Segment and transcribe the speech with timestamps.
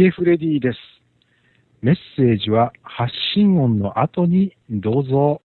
[0.00, 0.78] ゲフレディです。
[1.82, 5.42] メッセージは発信音の後にどうぞ。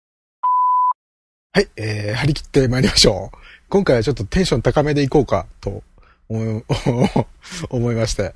[1.54, 3.38] はい、えー、張り切って参りましょう。
[3.70, 5.84] 今回はちょっとテンション高めでいこうかと
[6.30, 6.64] 思い
[7.70, 8.34] 思いまして、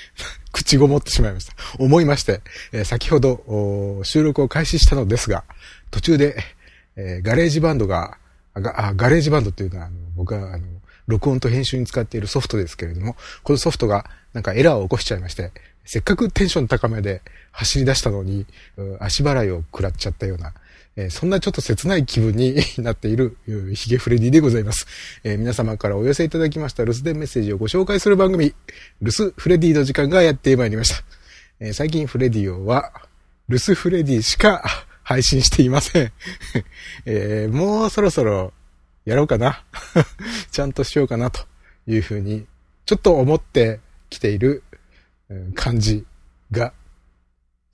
[0.52, 1.54] 口ごもってしまいました。
[1.78, 5.44] 思いまして、えー、先ほど収録を開始したのですが、
[5.90, 6.36] 途中で、
[6.96, 8.18] えー、ガレージバンドが、
[8.52, 10.66] あガレージバンドっていうのはあの僕はあの
[11.06, 15.52] 録音と編集に使っているソフトですけれども、このソフトがなんかエラーを起こしちゃいまして、
[15.84, 17.22] せっかくテンション高めで
[17.52, 18.46] 走り出したのに、
[19.00, 20.54] 足払いを食らっちゃったような、
[20.96, 23.36] えー、そんなちょっと切ない気分になっている
[23.74, 24.86] ヒゲフレディでございます、
[25.24, 28.54] えー、皆様からお寄せいただきました留守電メッセージをご紹介する番組、
[29.02, 31.04] 留守フレディの時間がやってまいりました。
[31.60, 32.92] えー、最近フレディオは、
[33.48, 34.62] 留守フレディしか
[35.02, 36.12] 配信していません。
[37.04, 38.52] えもうそろそろ
[39.04, 39.64] やろうかな。
[40.50, 41.40] ちゃんとしようかなと
[41.86, 42.46] いうふうに、
[42.86, 44.62] ちょっと思ってきている
[45.54, 46.06] 感じ
[46.50, 46.72] が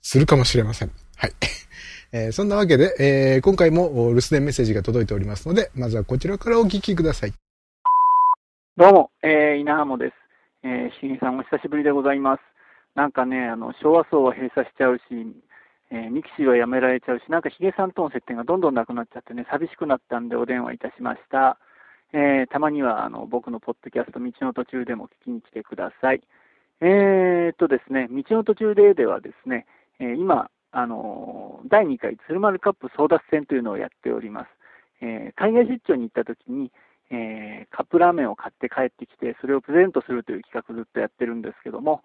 [0.01, 0.91] するかもしれません。
[1.17, 1.31] はい。
[2.13, 7.33] えー、そんなわけで、えー、今回も留守電メッセージが届いておりますので、まずはこちらからお聞きください。
[8.75, 10.13] どうも、えー、稲浜です。
[10.63, 12.41] えー、しげさんお久しぶりでございます。
[12.95, 15.01] なんかね、あの、昭和層は閉鎖しちゃうし、
[15.91, 21.57] えー、ミキシーはやめられちゃうし、なんかヒゲさんとの接点がどんどんなくなっちゃってね、寂しくなったんでお電話いたしました。
[22.13, 26.21] えー、たまにはあの僕のポッドキャスト、道の途中でも聞きに来てください。
[26.79, 29.65] えー、っとですね、道の途中でではですね、
[29.99, 34.47] え、今、あの第2回鶴丸カップ争奪戦というのをやっております。
[35.01, 36.71] え、海外出張に行った時に、
[37.09, 42.01] え、カップラーメンを買って帰ってきて、それをプレゼントするという企画ずっとやってるんですけども、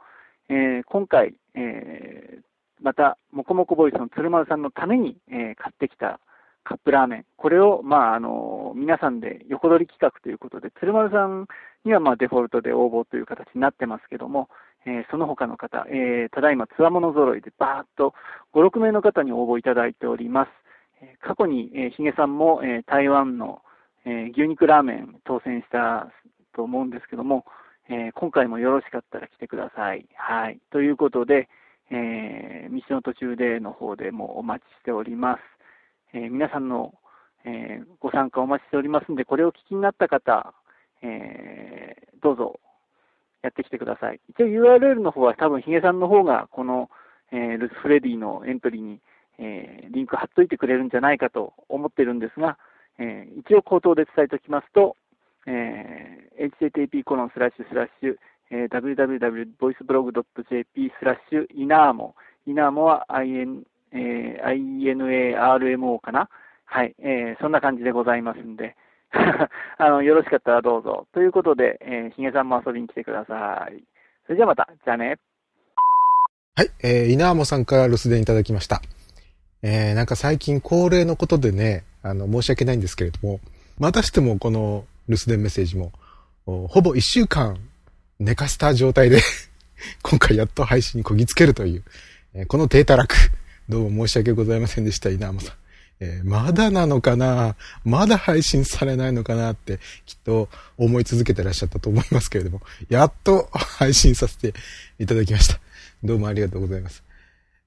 [0.49, 2.41] え、今回、え
[2.83, 6.21] また、もこもこボイスの鶴丸さんのために、えー、買ってきた
[6.65, 11.47] カップラーメン、これを、まあ、あの皆さんで横取り企画ということで、鶴丸さん
[11.85, 14.49] には、まあ、デフォルトで応募という形になってますけども、
[14.85, 18.15] えー、その他の方、えー、ただいまつわもの揃いでバーっと
[18.55, 20.51] 5、6名の方に応募いただいております。
[21.01, 23.63] えー、過去に、えー、ヒゲさんも、えー、台湾の、
[24.05, 26.09] えー、牛肉ラーメン当選した
[26.55, 27.45] と思うんですけども、
[27.89, 30.07] えー、今回もよろしかったら来てください。
[30.17, 30.59] はい。
[30.71, 31.49] ということで、
[31.91, 35.41] えー、道の途中での方でもお待ちしております。
[36.15, 36.95] えー、皆さんの、
[37.45, 40.55] えー、ご参加お待ちしておりますので、これを聞きになった方、
[41.03, 42.59] えー、どうぞ
[43.43, 44.21] やってきてください。
[44.31, 46.91] 一応 URL の方は多分ヒゲさんの方がこの、
[47.33, 49.01] えー、ルスフレディのエントリーに、
[49.39, 52.59] えー、リンク貼っといてくれるんじゃないかと思ってるんですが、
[52.99, 54.97] えー、一応口頭で伝えておきますと、
[55.47, 57.05] えー、http
[58.51, 62.15] えー、www.voiceblog.jp スラッシュイナーモ。
[62.47, 63.63] イナーモは IN、
[63.93, 66.29] えー、INARMO かな？
[66.65, 68.77] はい、えー、そんな感じでございますんで、
[69.79, 71.07] あの、よろしかったらどうぞ。
[71.13, 73.83] ということで、えー、ヒゲさんも遊びに来てください。
[74.27, 75.19] それじゃあまた、じゃあね。
[76.57, 78.83] はい、えー、イナーモさんから留守電いただきました。
[79.63, 83.41] えー、なんか最近恒例のことでね、あの、申し訳ないんですけれども、
[83.79, 85.93] またしてもこの留守電メッセージも、
[86.45, 87.57] ほぼ一週間
[88.19, 89.21] 寝かした状態で
[90.03, 91.85] 今回やっと配信にこぎつけるという、
[92.35, 93.15] えー、この低たらく、
[93.69, 95.55] どうも申し訳ございませんでした、稲山さん。
[95.99, 104.55] えー、まだなのかなまだ配信されないのかなって、きっと思い続けてらっしゃったと思いますけれども、やっと配信させて
[104.99, 105.61] いただきました。
[106.05, 107.03] どうもありがとうございます。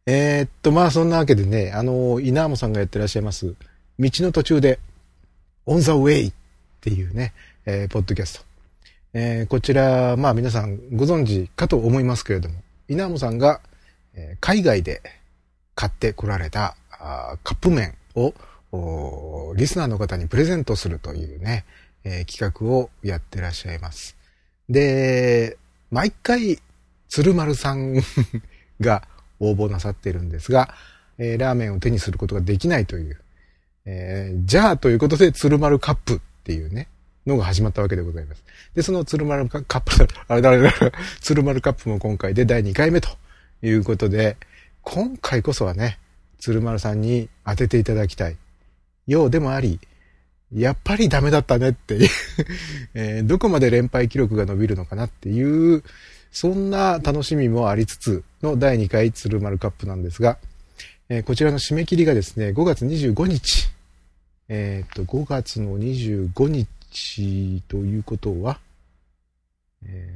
[0.06, 3.56] えー、っと、まあそんなわけでね、あの、稲山さんがやってらっしゃいます、
[4.00, 4.80] 道の途中で、
[5.66, 6.34] On the Way っ
[6.82, 7.34] ていうね、
[7.66, 8.49] えー、ポッドキャスト。
[9.14, 12.56] えー、こちら、まあ皆さんご存知かと思いますけれども、
[12.88, 13.62] 稲本さんが、
[14.14, 15.02] えー、海外で
[15.76, 18.34] 買ってこられたあカップ麺を
[19.56, 21.66] リスナーの方にプレゼントするというね、
[22.04, 24.16] えー、企画をやってらっしゃいます。
[24.70, 25.58] で、
[25.92, 26.60] 毎回、
[27.08, 27.96] 鶴丸さん
[28.80, 29.08] が
[29.40, 30.76] 応募なさってるんですが、
[31.18, 33.20] えー、ラーメンを手にすることができないという、
[33.86, 36.88] えー、じゃあということで鶴丸カップっていうね、
[37.30, 38.44] のが始まったわけでございます。
[38.76, 39.92] で、その鶴丸カップ、
[40.28, 40.74] あれだ、あれだ、
[41.22, 43.10] 鶴丸カップも今回で第2回目と
[43.62, 44.38] いうことで、
[44.82, 45.98] 今回こそはね、
[46.40, 48.38] 鶴丸さんに当てていただきたい。
[49.08, 49.80] ようでもあり、
[50.54, 52.10] やっぱりダメだったねっていう
[52.96, 55.84] えー、どこまで連敗記録が伸びるのかなっていう、
[56.32, 60.38] そんな楽しみもありつつの第2回鶴丸カップなんですが、
[61.10, 63.70] えー、こちらの締め切りがですね、5月25日。
[64.48, 66.68] えっ、と、5月の25日
[67.68, 68.60] ということは、
[69.86, 70.10] え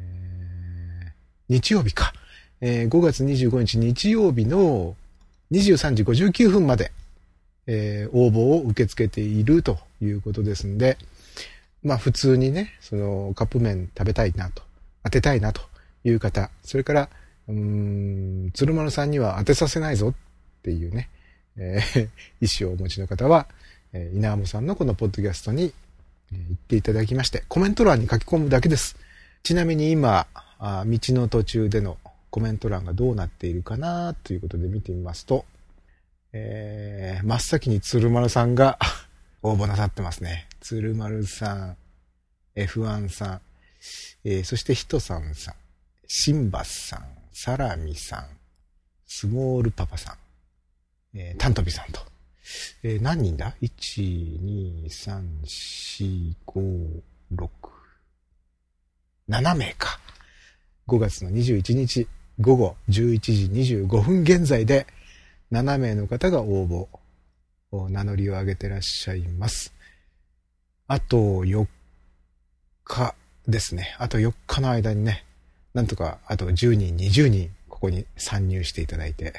[1.07, 1.11] ー、
[1.49, 2.13] 日曜日か。
[2.65, 4.95] えー、5月25日日曜日の
[5.51, 6.93] 23時59分まで、
[7.67, 10.97] えー、応募を受け付けているということですんで、
[11.83, 14.63] まあ普通にね、そのカップ麺食べたいなと、
[15.03, 15.61] 当てたいなと
[16.05, 17.09] いう方、それから、
[17.49, 20.13] うん、鶴丸さんには当てさせないぞっ
[20.63, 21.09] ていうね、
[21.57, 23.47] えー、意思をお持ちの方は、
[23.91, 25.73] えー、稲浜さんのこのポッドキャストに、
[26.33, 28.97] 言っていただきまして、コメント欄に書き込むだけです。
[29.43, 30.27] ちなみに今、
[30.59, 31.97] 道の途中での
[32.29, 35.45] コメント欄がどうなっているかなということで見てみますと、
[36.31, 38.79] えー、真っ先に鶴丸さんが
[39.43, 40.47] 応募なさってますね。
[40.61, 41.77] 鶴丸さん、
[42.55, 43.41] F1 さん、
[44.23, 45.55] えー、そしてヒトさんさん、
[46.07, 48.25] シンバスさん、サラミさん、
[49.05, 52.12] スモールパパさん、えー、タントビさんと。
[52.83, 57.01] えー、何人だ ?1、2、3、4、5、
[57.35, 57.49] 6、
[59.29, 59.99] 7名か。
[60.87, 62.07] 5月の21日
[62.39, 64.85] 午後11時25分現在で
[65.51, 66.87] 7名の方が応募
[67.71, 69.73] を、名乗りを上げてらっしゃいます。
[70.87, 71.65] あと4
[72.83, 73.15] 日
[73.47, 73.95] ですね。
[73.97, 75.25] あと4日の間にね、
[75.73, 79.33] なんとかあと10人、20人、ここに参入していただいて、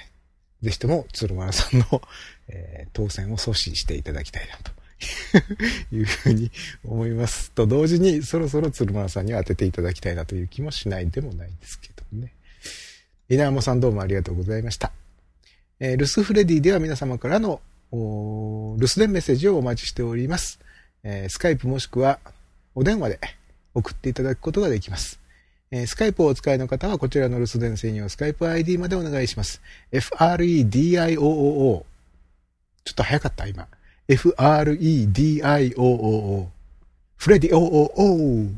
[0.64, 2.02] ぜひとも鶴丸さんの、
[2.48, 4.72] えー、当選を阻止していただきたいなと。
[5.92, 6.50] いうふうに
[6.84, 12.32] 思いますと同時にそろそろ鶴丸さんに当てていただきたいなという気もしないでもないんですけどね。
[13.28, 14.92] 稲山さんどうもありがとうございました。
[15.80, 17.60] えー、ルスフレディでは皆様からの
[17.92, 20.58] 留守電メッセージをお待ちしております。
[21.02, 22.18] えー、スカイプもしくは
[22.74, 23.20] お電話で
[23.74, 25.18] 送っていただくことができます。
[25.74, 29.60] えー、スカイプをお使いの方はこちらの留守電専用スカイプ ID までお願いします。
[29.90, 31.84] FREDIOOO ちょ
[32.92, 33.66] っと早かった今。
[34.06, 36.46] FREDIOOO
[37.16, 38.54] フレディ OOO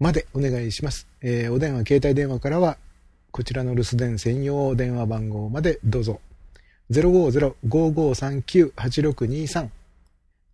[0.00, 1.06] までお願いします。
[1.20, 2.78] えー、お電話、携帯電話からは
[3.30, 6.20] こちらの留守電専用電話番号までどうぞ。
[6.90, 9.68] 050-5539-8623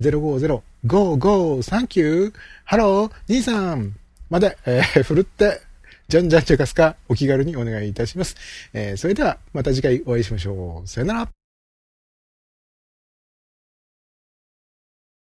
[0.02, 2.34] 050-5539
[2.66, 3.96] ハロー兄さん
[4.28, 5.69] まで、えー、ふるって、
[6.10, 8.34] じゃんじゃんちゃかすかお気軽にお願いいたします。
[8.72, 10.88] えー、それではまた次回お会いしましょう。
[10.88, 11.39] さよなら